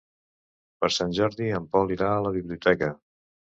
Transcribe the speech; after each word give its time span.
Per 0.85 0.89
Sant 0.95 1.13
Jordi 1.19 1.51
en 1.59 1.69
Pol 1.77 1.95
irà 1.99 2.09
a 2.17 2.25
la 2.29 2.35
biblioteca. 2.41 2.93